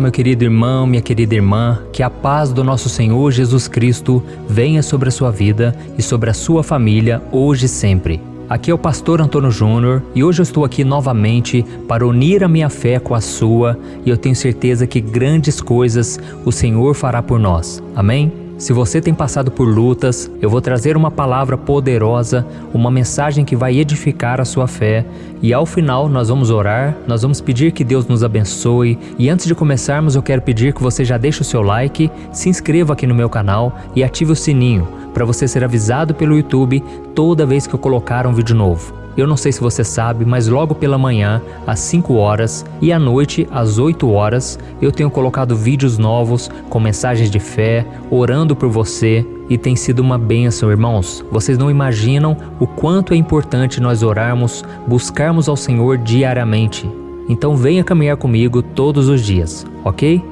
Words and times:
Meu 0.00 0.10
querido 0.10 0.44
irmão, 0.44 0.86
minha 0.86 1.02
querida 1.02 1.34
irmã, 1.34 1.82
que 1.92 2.02
a 2.02 2.08
paz 2.08 2.54
do 2.54 2.64
nosso 2.64 2.88
Senhor 2.88 3.30
Jesus 3.30 3.68
Cristo 3.68 4.22
venha 4.48 4.82
sobre 4.82 5.10
a 5.10 5.12
sua 5.12 5.30
vida 5.30 5.76
e 5.98 6.02
sobre 6.02 6.30
a 6.30 6.32
sua 6.32 6.62
família 6.62 7.20
hoje 7.30 7.66
e 7.66 7.68
sempre. 7.68 8.18
Aqui 8.48 8.70
é 8.70 8.74
o 8.74 8.78
pastor 8.78 9.20
Antônio 9.20 9.50
Júnior 9.50 10.02
e 10.14 10.24
hoje 10.24 10.40
eu 10.40 10.42
estou 10.42 10.64
aqui 10.64 10.84
novamente 10.84 11.62
para 11.86 12.06
unir 12.06 12.42
a 12.42 12.48
minha 12.48 12.70
fé 12.70 12.98
com 12.98 13.14
a 13.14 13.20
sua 13.20 13.78
e 14.02 14.08
eu 14.08 14.16
tenho 14.16 14.34
certeza 14.34 14.86
que 14.86 15.02
grandes 15.02 15.60
coisas 15.60 16.18
o 16.46 16.50
Senhor 16.50 16.94
fará 16.94 17.22
por 17.22 17.38
nós. 17.38 17.82
Amém? 17.94 18.32
Se 18.60 18.74
você 18.74 19.00
tem 19.00 19.14
passado 19.14 19.50
por 19.50 19.66
lutas, 19.66 20.30
eu 20.38 20.50
vou 20.50 20.60
trazer 20.60 20.94
uma 20.94 21.10
palavra 21.10 21.56
poderosa, 21.56 22.46
uma 22.74 22.90
mensagem 22.90 23.42
que 23.42 23.56
vai 23.56 23.78
edificar 23.78 24.38
a 24.38 24.44
sua 24.44 24.68
fé. 24.68 25.06
E 25.40 25.54
ao 25.54 25.64
final 25.64 26.10
nós 26.10 26.28
vamos 26.28 26.50
orar, 26.50 26.94
nós 27.06 27.22
vamos 27.22 27.40
pedir 27.40 27.72
que 27.72 27.82
Deus 27.82 28.06
nos 28.06 28.22
abençoe. 28.22 28.98
E 29.18 29.30
antes 29.30 29.46
de 29.46 29.54
começarmos, 29.54 30.14
eu 30.14 30.22
quero 30.22 30.42
pedir 30.42 30.74
que 30.74 30.82
você 30.82 31.06
já 31.06 31.16
deixe 31.16 31.40
o 31.40 31.44
seu 31.44 31.62
like, 31.62 32.10
se 32.32 32.50
inscreva 32.50 32.92
aqui 32.92 33.06
no 33.06 33.14
meu 33.14 33.30
canal 33.30 33.74
e 33.96 34.04
ative 34.04 34.32
o 34.32 34.36
sininho 34.36 34.86
para 35.14 35.24
você 35.24 35.48
ser 35.48 35.64
avisado 35.64 36.14
pelo 36.14 36.36
YouTube 36.36 36.84
toda 37.14 37.46
vez 37.46 37.66
que 37.66 37.74
eu 37.74 37.78
colocar 37.78 38.26
um 38.26 38.34
vídeo 38.34 38.54
novo. 38.54 38.92
Eu 39.20 39.26
não 39.26 39.36
sei 39.36 39.52
se 39.52 39.60
você 39.60 39.84
sabe, 39.84 40.24
mas 40.24 40.48
logo 40.48 40.74
pela 40.74 40.96
manhã, 40.96 41.42
às 41.66 41.80
5 41.80 42.14
horas, 42.14 42.64
e 42.80 42.90
à 42.90 42.98
noite, 42.98 43.46
às 43.50 43.76
8 43.76 44.10
horas, 44.10 44.58
eu 44.80 44.90
tenho 44.90 45.10
colocado 45.10 45.54
vídeos 45.54 45.98
novos 45.98 46.50
com 46.70 46.80
mensagens 46.80 47.30
de 47.30 47.38
fé, 47.38 47.86
orando 48.10 48.56
por 48.56 48.70
você, 48.70 49.26
e 49.50 49.58
tem 49.58 49.76
sido 49.76 50.00
uma 50.00 50.16
bênção, 50.16 50.70
irmãos. 50.70 51.22
Vocês 51.30 51.58
não 51.58 51.70
imaginam 51.70 52.34
o 52.58 52.66
quanto 52.66 53.12
é 53.12 53.16
importante 53.16 53.78
nós 53.78 54.02
orarmos, 54.02 54.64
buscarmos 54.86 55.50
ao 55.50 55.56
Senhor 55.56 55.98
diariamente. 55.98 56.90
Então 57.28 57.54
venha 57.54 57.84
caminhar 57.84 58.16
comigo 58.16 58.62
todos 58.62 59.10
os 59.10 59.20
dias, 59.20 59.66
ok? 59.84 60.24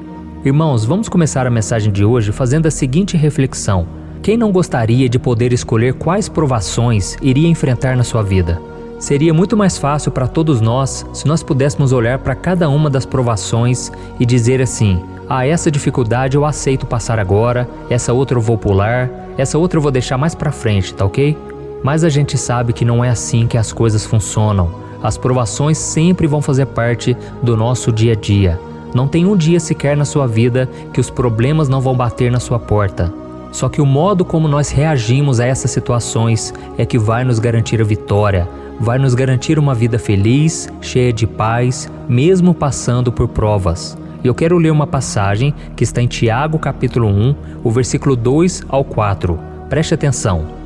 Irmãos, 0.43 0.83
vamos 0.83 1.07
começar 1.07 1.45
a 1.45 1.51
mensagem 1.51 1.93
de 1.93 2.03
hoje 2.03 2.31
fazendo 2.31 2.65
a 2.65 2.71
seguinte 2.71 3.15
reflexão. 3.15 3.85
Quem 4.23 4.35
não 4.35 4.51
gostaria 4.51 5.07
de 5.07 5.19
poder 5.19 5.53
escolher 5.53 5.93
quais 5.93 6.27
provações 6.27 7.15
iria 7.21 7.47
enfrentar 7.47 7.95
na 7.95 8.03
sua 8.03 8.23
vida? 8.23 8.59
Seria 8.99 9.33
muito 9.33 9.55
mais 9.55 9.77
fácil 9.77 10.11
para 10.11 10.27
todos 10.27 10.59
nós 10.59 11.05
se 11.13 11.25
nós 11.25 11.41
pudéssemos 11.41 11.93
olhar 11.93 12.19
para 12.19 12.35
cada 12.35 12.69
uma 12.69 12.89
das 12.89 13.05
provações 13.05 13.89
e 14.19 14.25
dizer 14.25 14.61
assim: 14.61 15.01
ah, 15.29 15.47
essa 15.47 15.71
dificuldade 15.71 16.35
eu 16.35 16.43
aceito 16.43 16.85
passar 16.85 17.17
agora, 17.17 17.67
essa 17.89 18.11
outra 18.11 18.37
eu 18.37 18.41
vou 18.41 18.57
pular, 18.57 19.09
essa 19.37 19.57
outra 19.57 19.77
eu 19.77 19.81
vou 19.81 19.89
deixar 19.89 20.17
mais 20.17 20.35
para 20.35 20.51
frente, 20.51 20.93
tá 20.93 21.05
ok? 21.05 21.37
Mas 21.81 22.03
a 22.03 22.09
gente 22.09 22.37
sabe 22.37 22.73
que 22.73 22.83
não 22.83 23.03
é 23.03 23.09
assim 23.09 23.47
que 23.47 23.57
as 23.57 23.71
coisas 23.71 24.05
funcionam. 24.05 24.69
As 25.01 25.17
provações 25.17 25.77
sempre 25.77 26.27
vão 26.27 26.41
fazer 26.41 26.65
parte 26.65 27.15
do 27.41 27.55
nosso 27.55 27.93
dia 27.93 28.11
a 28.11 28.15
dia. 28.17 28.59
Não 28.93 29.07
tem 29.07 29.25
um 29.25 29.37
dia 29.37 29.61
sequer 29.61 29.95
na 29.95 30.03
sua 30.03 30.27
vida 30.27 30.69
que 30.91 30.99
os 30.99 31.09
problemas 31.09 31.69
não 31.69 31.79
vão 31.79 31.95
bater 31.95 32.29
na 32.29 32.39
sua 32.41 32.59
porta. 32.59 33.13
Só 33.49 33.69
que 33.69 33.81
o 33.81 33.85
modo 33.85 34.25
como 34.25 34.47
nós 34.47 34.71
reagimos 34.71 35.39
a 35.39 35.45
essas 35.45 35.71
situações 35.71 36.53
é 36.77 36.85
que 36.85 36.99
vai 36.99 37.23
nos 37.23 37.39
garantir 37.39 37.79
a 37.81 37.85
vitória, 37.85 38.47
vai 38.79 38.97
nos 38.97 39.13
garantir 39.13 39.59
uma 39.59 39.75
vida 39.75 39.99
feliz, 39.99 40.69
cheia 40.81 41.11
de 41.11 41.27
paz, 41.27 41.91
mesmo 42.07 42.53
passando 42.53 43.11
por 43.11 43.27
provas. 43.27 43.97
E 44.23 44.27
eu 44.27 44.35
quero 44.35 44.57
ler 44.57 44.71
uma 44.71 44.87
passagem 44.87 45.53
que 45.75 45.83
está 45.83 46.01
em 46.01 46.07
Tiago 46.07 46.57
capítulo 46.57 47.07
1, 47.07 47.35
o 47.63 47.71
versículo 47.71 48.15
2 48.15 48.63
ao 48.69 48.83
4. 48.83 49.39
Preste 49.69 49.93
atenção. 49.93 50.57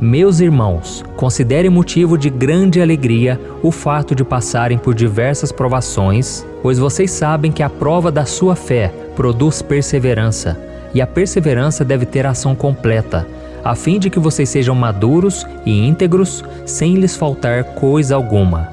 Meus 0.00 0.40
irmãos, 0.40 1.02
considerem 1.16 1.70
motivo 1.70 2.18
de 2.18 2.28
grande 2.28 2.82
alegria 2.82 3.40
o 3.62 3.70
fato 3.70 4.14
de 4.14 4.24
passarem 4.24 4.76
por 4.76 4.94
diversas 4.94 5.50
provações, 5.50 6.46
pois 6.62 6.78
vocês 6.78 7.10
sabem 7.10 7.50
que 7.50 7.62
a 7.62 7.70
prova 7.70 8.12
da 8.12 8.26
sua 8.26 8.54
fé 8.54 8.92
produz 9.14 9.62
perseverança 9.62 10.60
e 10.92 11.00
a 11.00 11.06
perseverança 11.06 11.84
deve 11.84 12.04
ter 12.04 12.26
ação 12.26 12.54
completa, 12.54 13.26
a 13.66 13.74
fim 13.74 13.98
de 13.98 14.08
que 14.08 14.20
vocês 14.20 14.48
sejam 14.48 14.76
maduros 14.76 15.44
e 15.64 15.88
íntegros, 15.88 16.44
sem 16.64 16.94
lhes 16.94 17.16
faltar 17.16 17.64
coisa 17.64 18.14
alguma. 18.14 18.68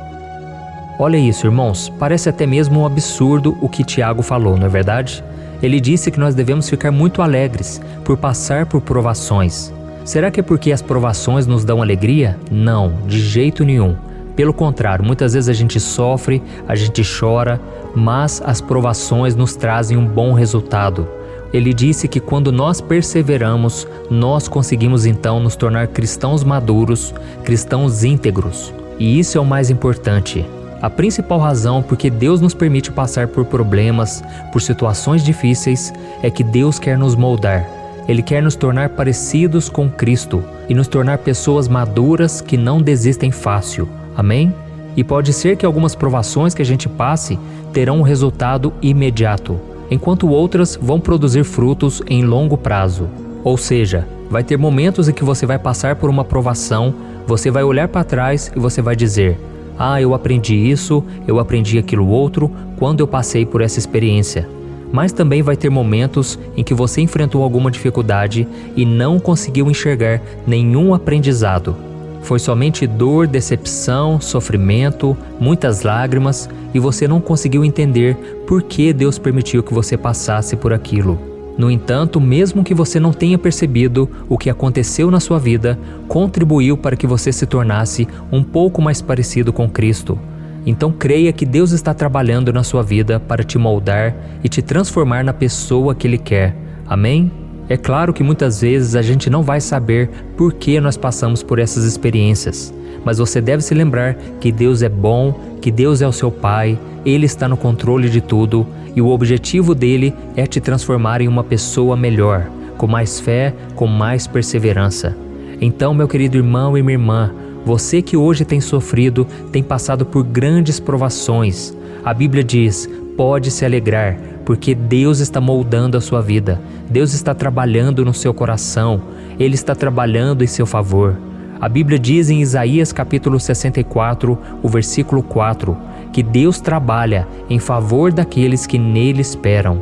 Olha 0.99 1.17
isso, 1.17 1.47
irmãos, 1.47 1.91
parece 1.97 2.29
até 2.29 2.45
mesmo 2.45 2.81
um 2.81 2.85
absurdo 2.85 3.57
o 3.59 3.67
que 3.67 3.83
Tiago 3.83 4.21
falou, 4.21 4.55
não 4.55 4.67
é 4.67 4.69
verdade? 4.69 5.23
Ele 5.63 5.79
disse 5.81 6.11
que 6.11 6.19
nós 6.19 6.35
devemos 6.35 6.69
ficar 6.69 6.91
muito 6.91 7.23
alegres 7.23 7.81
por 8.05 8.17
passar 8.17 8.67
por 8.67 8.81
provações. 8.81 9.73
Será 10.05 10.29
que 10.29 10.41
é 10.41 10.43
porque 10.43 10.71
as 10.71 10.83
provações 10.83 11.47
nos 11.47 11.65
dão 11.65 11.81
alegria? 11.81 12.37
Não, 12.51 12.93
de 13.07 13.19
jeito 13.19 13.65
nenhum. 13.65 13.95
Pelo 14.35 14.53
contrário, 14.53 15.03
muitas 15.03 15.33
vezes 15.33 15.49
a 15.49 15.53
gente 15.53 15.79
sofre, 15.79 16.39
a 16.67 16.75
gente 16.75 17.01
chora, 17.03 17.59
mas 17.95 18.43
as 18.45 18.61
provações 18.61 19.35
nos 19.35 19.55
trazem 19.55 19.97
um 19.97 20.05
bom 20.05 20.33
resultado. 20.33 21.07
Ele 21.53 21.71
disse 21.71 22.07
que 22.07 22.19
quando 22.19 22.51
nós 22.51 22.81
perseveramos, 22.81 23.87
nós 24.09 24.47
conseguimos 24.47 25.05
então 25.05 25.39
nos 25.39 25.55
tornar 25.55 25.87
cristãos 25.87 26.43
maduros, 26.43 27.13
cristãos 27.43 28.03
íntegros. 28.03 28.73
E 28.97 29.19
isso 29.19 29.37
é 29.37 29.41
o 29.41 29.45
mais 29.45 29.69
importante. 29.69 30.43
A 30.81 30.89
principal 30.89 31.37
razão 31.37 31.83
por 31.83 31.95
que 31.95 32.09
Deus 32.09 32.41
nos 32.41 32.55
permite 32.55 32.91
passar 32.91 33.27
por 33.27 33.45
problemas, 33.45 34.23
por 34.51 34.63
situações 34.63 35.23
difíceis, 35.23 35.93
é 36.23 36.31
que 36.31 36.43
Deus 36.43 36.79
quer 36.79 36.97
nos 36.97 37.15
moldar. 37.15 37.69
Ele 38.07 38.23
quer 38.23 38.41
nos 38.41 38.55
tornar 38.55 38.89
parecidos 38.89 39.69
com 39.69 39.87
Cristo 39.87 40.43
e 40.67 40.73
nos 40.73 40.87
tornar 40.87 41.19
pessoas 41.19 41.67
maduras 41.67 42.41
que 42.41 42.57
não 42.57 42.81
desistem 42.81 43.31
fácil. 43.31 43.87
Amém? 44.17 44.53
E 44.97 45.03
pode 45.03 45.31
ser 45.31 45.55
que 45.55 45.65
algumas 45.65 45.93
provações 45.95 46.53
que 46.53 46.61
a 46.63 46.65
gente 46.65 46.89
passe 46.89 47.39
terão 47.71 47.99
um 47.99 48.03
resultado 48.03 48.73
imediato 48.81 49.72
enquanto 49.93 50.27
outras 50.27 50.77
vão 50.81 50.99
produzir 50.99 51.43
frutos 51.43 52.01
em 52.07 52.23
longo 52.23 52.57
prazo. 52.57 53.07
Ou 53.43 53.57
seja, 53.57 54.07
vai 54.29 54.43
ter 54.43 54.57
momentos 54.57 55.07
em 55.07 55.13
que 55.13 55.23
você 55.23 55.45
vai 55.45 55.59
passar 55.59 55.95
por 55.95 56.09
uma 56.09 56.25
provação, 56.25 56.93
você 57.27 57.51
vai 57.51 57.63
olhar 57.63 57.87
para 57.87 58.03
trás 58.03 58.51
e 58.55 58.59
você 58.59 58.81
vai 58.81 58.95
dizer: 58.95 59.37
Ah, 59.77 60.01
eu 60.01 60.13
aprendi 60.13 60.55
isso, 60.55 61.03
eu 61.27 61.39
aprendi 61.39 61.77
aquilo 61.77 62.07
outro 62.07 62.51
quando 62.77 63.01
eu 63.01 63.07
passei 63.07 63.45
por 63.45 63.61
essa 63.61 63.79
experiência. 63.79 64.49
Mas 64.91 65.11
também 65.11 65.41
vai 65.41 65.55
ter 65.55 65.69
momentos 65.69 66.37
em 66.55 66.63
que 66.63 66.73
você 66.73 67.01
enfrentou 67.01 67.43
alguma 67.43 67.71
dificuldade 67.71 68.47
e 68.75 68.85
não 68.85 69.19
conseguiu 69.19 69.69
enxergar 69.69 70.21
nenhum 70.45 70.93
aprendizado. 70.93 71.75
Foi 72.23 72.39
somente 72.39 72.87
dor, 72.87 73.27
decepção, 73.27 74.19
sofrimento, 74.19 75.15
muitas 75.39 75.83
lágrimas 75.83 76.49
e 76.73 76.79
você 76.79 77.07
não 77.07 77.19
conseguiu 77.19 77.63
entender 77.63 78.15
por 78.47 78.63
que 78.63 78.93
Deus 78.93 79.19
permitiu 79.19 79.61
que 79.61 79.73
você 79.73 79.97
passasse 79.97 80.55
por 80.55 80.73
aquilo. 80.73 81.19
No 81.57 81.69
entanto, 81.69 82.19
mesmo 82.19 82.63
que 82.63 82.73
você 82.73 82.99
não 82.99 83.13
tenha 83.13 83.37
percebido, 83.37 84.09
o 84.27 84.37
que 84.37 84.49
aconteceu 84.49 85.11
na 85.11 85.19
sua 85.19 85.37
vida 85.37 85.77
contribuiu 86.07 86.75
para 86.75 86.95
que 86.95 87.05
você 87.05 87.31
se 87.31 87.45
tornasse 87.45 88.07
um 88.31 88.41
pouco 88.41 88.81
mais 88.81 89.01
parecido 89.01 89.53
com 89.53 89.69
Cristo. 89.69 90.17
Então 90.65 90.91
creia 90.91 91.33
que 91.33 91.45
Deus 91.45 91.71
está 91.71 91.93
trabalhando 91.93 92.53
na 92.53 92.63
sua 92.63 92.81
vida 92.81 93.19
para 93.19 93.43
te 93.43 93.57
moldar 93.57 94.15
e 94.43 94.49
te 94.49 94.61
transformar 94.61 95.23
na 95.23 95.33
pessoa 95.33 95.93
que 95.93 96.07
Ele 96.07 96.17
quer. 96.17 96.55
Amém? 96.87 97.42
É 97.69 97.77
claro 97.77 98.13
que 98.13 98.23
muitas 98.23 98.61
vezes 98.61 98.95
a 98.95 99.01
gente 99.01 99.29
não 99.29 99.41
vai 99.41 99.61
saber 99.61 100.09
por 100.35 100.53
que 100.53 100.79
nós 100.79 100.97
passamos 100.97 101.41
por 101.41 101.59
essas 101.59 101.85
experiências, 101.85 102.73
mas 103.05 103.17
você 103.17 103.39
deve 103.39 103.63
se 103.63 103.73
lembrar 103.73 104.15
que 104.39 104.51
Deus 104.51 104.81
é 104.81 104.89
bom, 104.89 105.39
que 105.61 105.71
Deus 105.71 106.01
é 106.01 106.07
o 106.07 106.11
seu 106.11 106.29
Pai, 106.29 106.77
Ele 107.05 107.25
está 107.25 107.47
no 107.47 107.57
controle 107.57 108.09
de 108.09 108.19
tudo 108.19 108.67
e 108.95 109.01
o 109.01 109.09
objetivo 109.09 109.73
dele 109.73 110.13
é 110.35 110.45
te 110.45 110.59
transformar 110.59 111.21
em 111.21 111.27
uma 111.27 111.43
pessoa 111.43 111.95
melhor, 111.95 112.49
com 112.77 112.85
mais 112.85 113.19
fé, 113.19 113.53
com 113.75 113.87
mais 113.87 114.27
perseverança. 114.27 115.15
Então, 115.61 115.93
meu 115.93 116.07
querido 116.07 116.37
irmão 116.37 116.77
e 116.77 116.83
minha 116.83 116.95
irmã, 116.95 117.33
você 117.65 118.01
que 118.01 118.17
hoje 118.17 118.43
tem 118.43 118.59
sofrido, 118.59 119.25
tem 119.51 119.63
passado 119.63 120.05
por 120.05 120.23
grandes 120.23 120.79
provações, 120.79 121.73
a 122.03 122.13
Bíblia 122.13 122.43
diz: 122.43 122.89
pode 123.15 123.49
se 123.49 123.63
alegrar, 123.63 124.17
porque 124.45 124.75
Deus 124.75 125.19
está 125.19 125.39
moldando 125.39 125.97
a 125.97 126.01
sua 126.01 126.21
vida, 126.21 126.61
Deus 126.89 127.13
está 127.13 127.33
trabalhando 127.33 128.03
no 128.03 128.13
seu 128.13 128.33
coração, 128.33 129.01
Ele 129.39 129.55
está 129.55 129.73
trabalhando 129.75 130.43
em 130.43 130.47
seu 130.47 130.65
favor. 130.65 131.17
A 131.59 131.69
Bíblia 131.69 131.97
diz 131.97 132.29
em 132.29 132.41
Isaías 132.41 132.91
capítulo 132.91 133.39
64, 133.39 134.37
o 134.61 134.67
versículo 134.67 135.23
4, 135.23 135.77
que 136.11 136.21
Deus 136.21 136.59
trabalha 136.59 137.27
em 137.49 137.57
favor 137.57 138.11
daqueles 138.11 138.67
que 138.67 138.77
nele 138.77 139.21
esperam. 139.21 139.81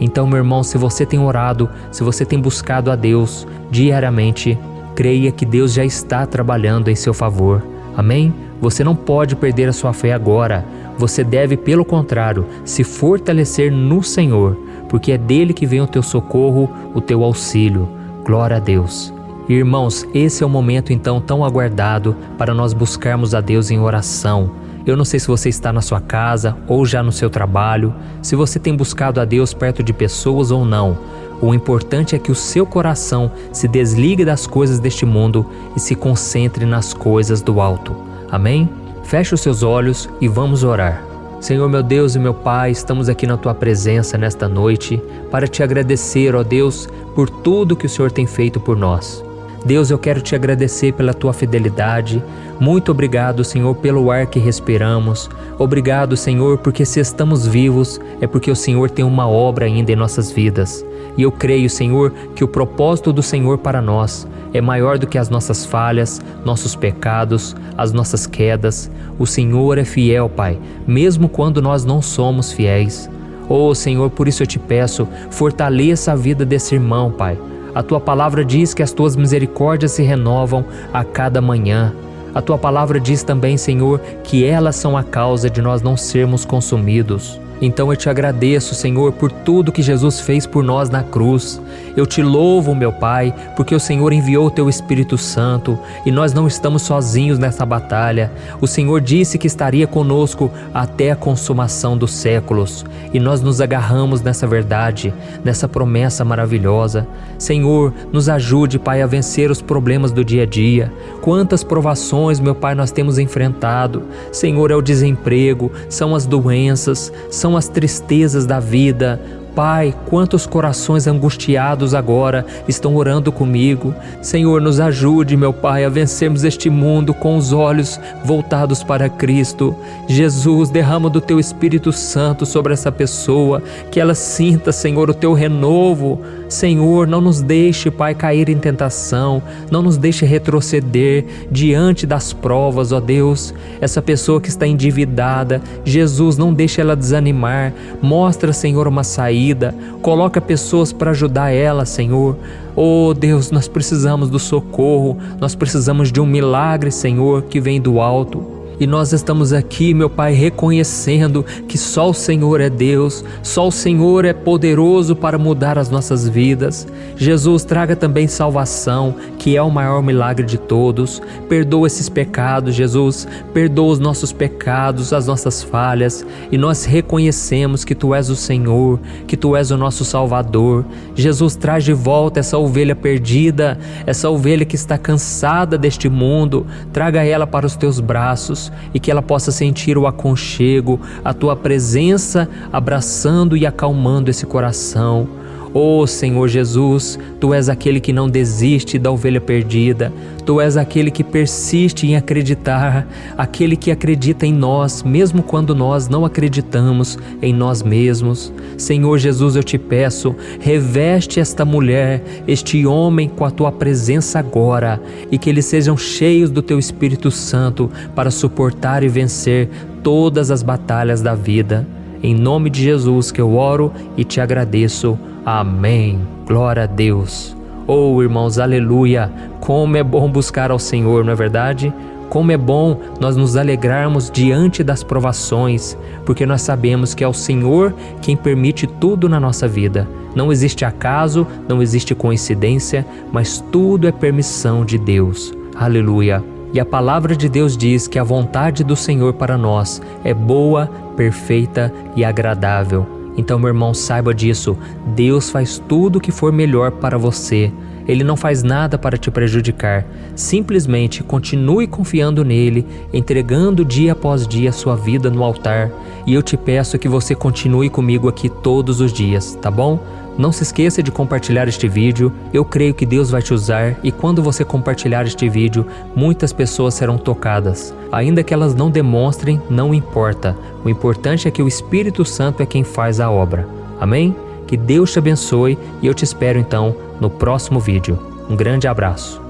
Então, 0.00 0.26
meu 0.26 0.38
irmão, 0.38 0.62
se 0.62 0.76
você 0.76 1.06
tem 1.06 1.20
orado, 1.20 1.68
se 1.92 2.02
você 2.02 2.24
tem 2.24 2.40
buscado 2.40 2.90
a 2.90 2.96
Deus 2.96 3.46
diariamente, 3.70 4.58
creia 4.96 5.30
que 5.30 5.46
Deus 5.46 5.72
já 5.72 5.84
está 5.84 6.26
trabalhando 6.26 6.88
em 6.90 6.94
seu 6.94 7.14
favor. 7.14 7.62
Amém? 7.96 8.34
Você 8.60 8.82
não 8.82 8.96
pode 8.96 9.36
perder 9.36 9.68
a 9.68 9.72
sua 9.72 9.92
fé 9.92 10.12
agora. 10.12 10.64
Você 11.00 11.24
deve, 11.24 11.56
pelo 11.56 11.82
contrário, 11.82 12.44
se 12.62 12.84
fortalecer 12.84 13.72
no 13.72 14.02
Senhor, 14.02 14.54
porque 14.86 15.12
é 15.12 15.16
dele 15.16 15.54
que 15.54 15.64
vem 15.64 15.80
o 15.80 15.86
teu 15.86 16.02
socorro, 16.02 16.70
o 16.94 17.00
teu 17.00 17.24
auxílio. 17.24 17.88
Glória 18.22 18.58
a 18.58 18.60
Deus. 18.60 19.10
Irmãos, 19.48 20.06
esse 20.12 20.42
é 20.42 20.46
o 20.46 20.50
momento 20.50 20.92
então 20.92 21.18
tão 21.18 21.42
aguardado 21.42 22.14
para 22.36 22.52
nós 22.52 22.74
buscarmos 22.74 23.34
a 23.34 23.40
Deus 23.40 23.70
em 23.70 23.80
oração. 23.80 24.50
Eu 24.84 24.94
não 24.94 25.06
sei 25.06 25.18
se 25.18 25.26
você 25.26 25.48
está 25.48 25.72
na 25.72 25.80
sua 25.80 26.02
casa 26.02 26.54
ou 26.68 26.84
já 26.84 27.02
no 27.02 27.12
seu 27.12 27.30
trabalho, 27.30 27.94
se 28.20 28.36
você 28.36 28.58
tem 28.58 28.76
buscado 28.76 29.22
a 29.22 29.24
Deus 29.24 29.54
perto 29.54 29.82
de 29.82 29.94
pessoas 29.94 30.50
ou 30.50 30.66
não. 30.66 30.98
O 31.40 31.54
importante 31.54 32.14
é 32.14 32.18
que 32.18 32.30
o 32.30 32.34
seu 32.34 32.66
coração 32.66 33.32
se 33.54 33.66
desligue 33.66 34.22
das 34.22 34.46
coisas 34.46 34.78
deste 34.78 35.06
mundo 35.06 35.46
e 35.74 35.80
se 35.80 35.94
concentre 35.94 36.66
nas 36.66 36.92
coisas 36.92 37.40
do 37.40 37.58
alto. 37.58 37.96
Amém? 38.30 38.68
Feche 39.10 39.34
os 39.34 39.40
seus 39.40 39.64
olhos 39.64 40.08
e 40.20 40.28
vamos 40.28 40.62
orar. 40.62 41.04
Senhor 41.40 41.68
meu 41.68 41.82
Deus 41.82 42.14
e 42.14 42.18
meu 42.20 42.32
Pai, 42.32 42.70
estamos 42.70 43.08
aqui 43.08 43.26
na 43.26 43.36
tua 43.36 43.52
presença 43.52 44.16
nesta 44.16 44.48
noite 44.48 45.02
para 45.32 45.48
te 45.48 45.64
agradecer, 45.64 46.36
ó 46.36 46.44
Deus, 46.44 46.88
por 47.12 47.28
tudo 47.28 47.74
que 47.74 47.86
o 47.86 47.88
Senhor 47.88 48.12
tem 48.12 48.24
feito 48.24 48.60
por 48.60 48.76
nós. 48.76 49.20
Deus, 49.64 49.90
eu 49.90 49.98
quero 49.98 50.22
te 50.22 50.34
agradecer 50.34 50.92
pela 50.94 51.12
tua 51.12 51.34
fidelidade. 51.34 52.22
Muito 52.58 52.90
obrigado, 52.90 53.44
Senhor, 53.44 53.74
pelo 53.74 54.10
ar 54.10 54.26
que 54.26 54.38
respiramos. 54.38 55.28
Obrigado, 55.58 56.16
Senhor, 56.16 56.58
porque 56.58 56.86
se 56.86 56.98
estamos 56.98 57.46
vivos 57.46 58.00
é 58.22 58.26
porque 58.26 58.50
o 58.50 58.56
Senhor 58.56 58.88
tem 58.88 59.04
uma 59.04 59.28
obra 59.28 59.66
ainda 59.66 59.92
em 59.92 59.96
nossas 59.96 60.30
vidas. 60.30 60.84
E 61.16 61.22
eu 61.22 61.30
creio, 61.30 61.68
Senhor, 61.68 62.10
que 62.34 62.42
o 62.42 62.48
propósito 62.48 63.12
do 63.12 63.22
Senhor 63.22 63.58
para 63.58 63.82
nós 63.82 64.26
é 64.54 64.60
maior 64.62 64.98
do 64.98 65.06
que 65.06 65.18
as 65.18 65.28
nossas 65.28 65.66
falhas, 65.66 66.20
nossos 66.42 66.74
pecados, 66.74 67.54
as 67.76 67.92
nossas 67.92 68.26
quedas. 68.26 68.90
O 69.18 69.26
Senhor 69.26 69.76
é 69.76 69.84
fiel, 69.84 70.28
Pai, 70.30 70.58
mesmo 70.86 71.28
quando 71.28 71.60
nós 71.60 71.84
não 71.84 72.00
somos 72.00 72.50
fiéis. 72.50 73.10
Oh, 73.46 73.74
Senhor, 73.74 74.08
por 74.10 74.26
isso 74.26 74.42
eu 74.42 74.46
te 74.46 74.58
peço, 74.58 75.06
fortaleça 75.30 76.12
a 76.12 76.16
vida 76.16 76.46
desse 76.46 76.74
irmão, 76.74 77.10
Pai. 77.10 77.36
A 77.74 77.82
tua 77.82 78.00
palavra 78.00 78.44
diz 78.44 78.74
que 78.74 78.82
as 78.82 78.92
tuas 78.92 79.16
misericórdias 79.16 79.92
se 79.92 80.02
renovam 80.02 80.64
a 80.92 81.04
cada 81.04 81.40
manhã. 81.40 81.92
A 82.34 82.42
tua 82.42 82.58
palavra 82.58 83.00
diz 83.00 83.22
também, 83.22 83.56
Senhor, 83.56 84.00
que 84.22 84.44
elas 84.44 84.76
são 84.76 84.96
a 84.96 85.02
causa 85.02 85.48
de 85.48 85.62
nós 85.62 85.82
não 85.82 85.96
sermos 85.96 86.44
consumidos. 86.44 87.39
Então 87.60 87.90
eu 87.90 87.96
te 87.96 88.08
agradeço, 88.08 88.74
Senhor, 88.74 89.12
por 89.12 89.30
tudo 89.30 89.72
que 89.72 89.82
Jesus 89.82 90.20
fez 90.20 90.46
por 90.46 90.64
nós 90.64 90.88
na 90.88 91.02
cruz. 91.02 91.60
Eu 91.96 92.06
te 92.06 92.22
louvo, 92.22 92.74
meu 92.74 92.92
Pai, 92.92 93.34
porque 93.56 93.74
o 93.74 93.80
Senhor 93.80 94.12
enviou 94.12 94.46
o 94.46 94.50
teu 94.50 94.68
Espírito 94.68 95.18
Santo 95.18 95.78
e 96.06 96.10
nós 96.10 96.32
não 96.32 96.46
estamos 96.46 96.82
sozinhos 96.82 97.38
nessa 97.38 97.66
batalha. 97.66 98.32
O 98.60 98.66
Senhor 98.66 99.00
disse 99.00 99.36
que 99.36 99.46
estaria 99.46 99.86
conosco 99.86 100.50
até 100.72 101.10
a 101.10 101.16
consumação 101.16 101.96
dos 101.96 102.12
séculos 102.12 102.84
e 103.12 103.20
nós 103.20 103.42
nos 103.42 103.60
agarramos 103.60 104.22
nessa 104.22 104.46
verdade, 104.46 105.12
nessa 105.44 105.68
promessa 105.68 106.24
maravilhosa. 106.24 107.06
Senhor, 107.38 107.92
nos 108.12 108.28
ajude, 108.28 108.78
Pai, 108.78 109.02
a 109.02 109.06
vencer 109.06 109.50
os 109.50 109.60
problemas 109.60 110.12
do 110.12 110.24
dia 110.24 110.44
a 110.44 110.46
dia. 110.46 110.92
Quantas 111.20 111.64
provações, 111.64 112.40
meu 112.40 112.54
Pai, 112.54 112.74
nós 112.74 112.90
temos 112.90 113.18
enfrentado. 113.18 114.02
Senhor, 114.32 114.70
é 114.70 114.76
o 114.76 114.82
desemprego, 114.82 115.72
são 115.88 116.14
as 116.14 116.26
doenças, 116.26 117.12
são 117.30 117.49
são 117.50 117.56
as 117.56 117.68
tristezas 117.68 118.46
da 118.46 118.60
vida, 118.60 119.20
Pai, 119.54 119.94
quantos 120.06 120.46
corações 120.46 121.06
angustiados 121.06 121.94
agora 121.94 122.46
estão 122.68 122.96
orando 122.96 123.32
comigo. 123.32 123.94
Senhor, 124.22 124.60
nos 124.60 124.80
ajude, 124.80 125.36
meu 125.36 125.52
Pai, 125.52 125.84
a 125.84 125.88
vencermos 125.88 126.44
este 126.44 126.70
mundo 126.70 127.12
com 127.12 127.36
os 127.36 127.52
olhos 127.52 128.00
voltados 128.24 128.82
para 128.82 129.08
Cristo. 129.08 129.74
Jesus, 130.08 130.70
derrama 130.70 131.10
do 131.10 131.20
teu 131.20 131.38
Espírito 131.38 131.92
Santo 131.92 132.46
sobre 132.46 132.72
essa 132.72 132.92
pessoa, 132.92 133.62
que 133.90 134.00
ela 134.00 134.14
sinta, 134.14 134.72
Senhor, 134.72 135.10
o 135.10 135.14
teu 135.14 135.32
renovo. 135.32 136.20
Senhor, 136.48 137.06
não 137.06 137.20
nos 137.20 137.42
deixe, 137.42 137.90
Pai, 137.90 138.14
cair 138.14 138.48
em 138.48 138.58
tentação, 138.58 139.42
não 139.70 139.82
nos 139.82 139.96
deixe 139.96 140.24
retroceder 140.24 141.24
diante 141.50 142.06
das 142.06 142.32
provas, 142.32 142.92
ó 142.92 143.00
Deus. 143.00 143.54
Essa 143.80 144.00
pessoa 144.00 144.40
que 144.40 144.48
está 144.48 144.66
endividada, 144.66 145.60
Jesus, 145.84 146.36
não 146.36 146.52
deixe 146.52 146.80
ela 146.80 146.96
desanimar. 146.96 147.72
Mostra, 148.00 148.52
Senhor, 148.52 148.88
uma 148.88 149.04
saída 149.04 149.40
saída, 149.50 149.74
coloca 150.00 150.40
pessoas 150.40 150.92
para 150.92 151.10
ajudar 151.10 151.50
ela, 151.50 151.84
Senhor. 151.84 152.36
Oh 152.76 153.12
Deus, 153.14 153.50
nós 153.50 153.66
precisamos 153.66 154.30
do 154.30 154.38
socorro, 154.38 155.18
nós 155.38 155.54
precisamos 155.54 156.12
de 156.12 156.20
um 156.20 156.26
milagre, 156.26 156.90
Senhor, 156.90 157.42
que 157.42 157.60
vem 157.60 157.80
do 157.80 158.00
alto. 158.00 158.59
E 158.80 158.86
nós 158.86 159.12
estamos 159.12 159.52
aqui, 159.52 159.92
meu 159.92 160.08
Pai, 160.08 160.32
reconhecendo 160.32 161.44
que 161.68 161.76
só 161.76 162.08
o 162.08 162.14
Senhor 162.14 162.62
é 162.62 162.70
Deus, 162.70 163.22
só 163.42 163.68
o 163.68 163.70
Senhor 163.70 164.24
é 164.24 164.32
poderoso 164.32 165.14
para 165.14 165.36
mudar 165.36 165.76
as 165.76 165.90
nossas 165.90 166.26
vidas. 166.26 166.88
Jesus, 167.14 167.62
traga 167.62 167.94
também 167.94 168.26
salvação, 168.26 169.16
que 169.38 169.54
é 169.54 169.60
o 169.60 169.70
maior 169.70 170.02
milagre 170.02 170.46
de 170.46 170.56
todos. 170.56 171.20
Perdoa 171.46 171.86
esses 171.86 172.08
pecados, 172.08 172.74
Jesus, 172.74 173.28
perdoa 173.52 173.92
os 173.92 173.98
nossos 173.98 174.32
pecados, 174.32 175.12
as 175.12 175.26
nossas 175.26 175.62
falhas, 175.62 176.24
e 176.50 176.56
nós 176.56 176.86
reconhecemos 176.86 177.84
que 177.84 177.94
Tu 177.94 178.14
és 178.14 178.30
o 178.30 178.36
Senhor, 178.36 178.98
que 179.26 179.36
Tu 179.36 179.54
és 179.56 179.70
o 179.70 179.76
nosso 179.76 180.06
Salvador. 180.06 180.86
Jesus, 181.14 181.54
traz 181.54 181.84
de 181.84 181.92
volta 181.92 182.40
essa 182.40 182.56
ovelha 182.56 182.96
perdida, 182.96 183.78
essa 184.06 184.30
ovelha 184.30 184.64
que 184.64 184.74
está 184.74 184.96
cansada 184.96 185.76
deste 185.76 186.08
mundo, 186.08 186.66
traga 186.94 187.22
ela 187.22 187.46
para 187.46 187.66
os 187.66 187.76
Teus 187.76 188.00
braços 188.00 188.69
e 188.92 189.00
que 189.00 189.10
ela 189.10 189.22
possa 189.22 189.50
sentir 189.50 189.96
o 189.96 190.06
aconchego, 190.06 191.00
a 191.24 191.32
tua 191.32 191.56
presença 191.56 192.48
abraçando 192.72 193.56
e 193.56 193.66
acalmando 193.66 194.30
esse 194.30 194.46
coração. 194.46 195.39
Oh 195.72 196.04
Senhor 196.06 196.48
Jesus, 196.48 197.18
Tu 197.38 197.54
és 197.54 197.68
aquele 197.68 198.00
que 198.00 198.12
não 198.12 198.28
desiste 198.28 198.98
da 198.98 199.10
ovelha 199.10 199.40
perdida, 199.40 200.12
Tu 200.44 200.60
és 200.60 200.76
aquele 200.76 201.12
que 201.12 201.22
persiste 201.22 202.08
em 202.08 202.16
acreditar, 202.16 203.06
aquele 203.38 203.76
que 203.76 203.92
acredita 203.92 204.44
em 204.44 204.52
nós, 204.52 205.04
mesmo 205.04 205.44
quando 205.44 205.74
nós 205.74 206.08
não 206.08 206.24
acreditamos 206.24 207.16
em 207.40 207.52
nós 207.52 207.82
mesmos. 207.84 208.52
Senhor 208.76 209.16
Jesus, 209.18 209.54
eu 209.54 209.62
te 209.62 209.78
peço, 209.78 210.34
reveste 210.58 211.38
esta 211.38 211.64
mulher, 211.64 212.22
este 212.48 212.84
homem 212.84 213.28
com 213.28 213.44
a 213.44 213.50
Tua 213.50 213.70
presença 213.70 214.40
agora 214.40 215.00
e 215.30 215.38
que 215.38 215.48
eles 215.48 215.66
sejam 215.66 215.96
cheios 215.96 216.50
do 216.50 216.62
Teu 216.62 216.78
Espírito 216.78 217.30
Santo 217.30 217.88
para 218.14 218.30
suportar 218.30 219.04
e 219.04 219.08
vencer 219.08 219.68
todas 220.02 220.50
as 220.50 220.62
batalhas 220.62 221.22
da 221.22 221.34
vida. 221.34 221.86
Em 222.22 222.34
nome 222.34 222.68
de 222.68 222.82
Jesus 222.82 223.32
que 223.32 223.40
eu 223.40 223.56
oro 223.56 223.92
e 224.16 224.24
te 224.24 224.40
agradeço. 224.40 225.18
Amém. 225.44 226.20
Glória 226.46 226.82
a 226.82 226.86
Deus. 226.86 227.56
Oh, 227.86 228.22
irmãos, 228.22 228.58
aleluia! 228.58 229.32
Como 229.58 229.96
é 229.96 230.02
bom 230.04 230.30
buscar 230.30 230.70
ao 230.70 230.78
Senhor, 230.78 231.24
não 231.24 231.32
é 231.32 231.36
verdade? 231.36 231.92
Como 232.28 232.52
é 232.52 232.56
bom 232.56 233.00
nós 233.18 233.36
nos 233.36 233.56
alegrarmos 233.56 234.30
diante 234.30 234.84
das 234.84 235.02
provações, 235.02 235.96
porque 236.24 236.46
nós 236.46 236.62
sabemos 236.62 237.14
que 237.14 237.24
é 237.24 237.28
o 237.28 237.32
Senhor 237.32 237.92
quem 238.22 238.36
permite 238.36 238.86
tudo 238.86 239.28
na 239.28 239.40
nossa 239.40 239.66
vida. 239.66 240.06
Não 240.36 240.52
existe 240.52 240.84
acaso, 240.84 241.46
não 241.68 241.82
existe 241.82 242.14
coincidência, 242.14 243.04
mas 243.32 243.64
tudo 243.72 244.06
é 244.06 244.12
permissão 244.12 244.84
de 244.84 244.96
Deus. 244.96 245.52
Aleluia! 245.74 246.44
E 246.72 246.78
a 246.78 246.84
palavra 246.84 247.34
de 247.34 247.48
Deus 247.48 247.76
diz 247.76 248.06
que 248.06 248.18
a 248.18 248.22
vontade 248.22 248.84
do 248.84 248.94
Senhor 248.94 249.32
para 249.32 249.58
nós 249.58 250.00
é 250.22 250.32
boa, 250.32 250.88
perfeita 251.20 251.92
e 252.16 252.24
agradável. 252.24 253.06
Então, 253.36 253.58
meu 253.58 253.68
irmão, 253.68 253.92
saiba 253.92 254.32
disso. 254.32 254.74
Deus 255.14 255.50
faz 255.50 255.78
tudo 255.86 256.16
o 256.16 256.20
que 256.20 256.32
for 256.32 256.50
melhor 256.50 256.92
para 256.92 257.18
você. 257.18 257.70
Ele 258.08 258.24
não 258.24 258.38
faz 258.38 258.62
nada 258.62 258.96
para 258.96 259.18
te 259.18 259.30
prejudicar. 259.30 260.06
Simplesmente 260.34 261.22
continue 261.22 261.86
confiando 261.86 262.42
nele, 262.42 262.86
entregando 263.12 263.84
dia 263.84 264.12
após 264.12 264.48
dia 264.48 264.72
sua 264.72 264.96
vida 264.96 265.28
no 265.28 265.44
altar. 265.44 265.90
E 266.26 266.32
eu 266.32 266.42
te 266.42 266.56
peço 266.56 266.98
que 266.98 267.06
você 267.06 267.34
continue 267.34 267.90
comigo 267.90 268.26
aqui 268.26 268.48
todos 268.48 269.02
os 269.02 269.12
dias, 269.12 269.54
tá 269.60 269.70
bom? 269.70 270.00
Não 270.40 270.50
se 270.50 270.62
esqueça 270.62 271.02
de 271.02 271.12
compartilhar 271.12 271.68
este 271.68 271.86
vídeo, 271.86 272.32
eu 272.50 272.64
creio 272.64 272.94
que 272.94 273.04
Deus 273.04 273.30
vai 273.30 273.42
te 273.42 273.52
usar 273.52 273.94
e 274.02 274.10
quando 274.10 274.42
você 274.42 274.64
compartilhar 274.64 275.26
este 275.26 275.50
vídeo, 275.50 275.86
muitas 276.16 276.50
pessoas 276.50 276.94
serão 276.94 277.18
tocadas. 277.18 277.94
Ainda 278.10 278.42
que 278.42 278.54
elas 278.54 278.74
não 278.74 278.90
demonstrem, 278.90 279.60
não 279.68 279.92
importa. 279.92 280.56
O 280.82 280.88
importante 280.88 281.46
é 281.46 281.50
que 281.50 281.62
o 281.62 281.68
Espírito 281.68 282.24
Santo 282.24 282.62
é 282.62 282.66
quem 282.66 282.82
faz 282.82 283.20
a 283.20 283.30
obra. 283.30 283.68
Amém? 284.00 284.34
Que 284.66 284.78
Deus 284.78 285.12
te 285.12 285.18
abençoe 285.18 285.76
e 286.00 286.06
eu 286.06 286.14
te 286.14 286.24
espero 286.24 286.58
então 286.58 286.96
no 287.20 287.28
próximo 287.28 287.78
vídeo. 287.78 288.18
Um 288.48 288.56
grande 288.56 288.88
abraço. 288.88 289.49